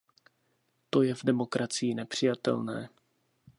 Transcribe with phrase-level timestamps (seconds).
[0.89, 2.89] To je v demokracii nepřijatelné.